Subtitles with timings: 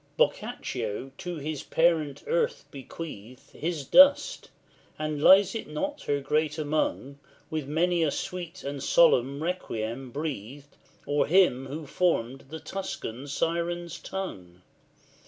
[0.01, 0.17] LVIII.
[0.17, 4.49] Boccaccio to his parent earth bequeathed His dust,
[4.97, 7.19] and lies it not her great among,
[7.51, 10.75] With many a sweet and solemn requiem breathed
[11.07, 14.63] O'er him who formed the Tuscan's siren tongue?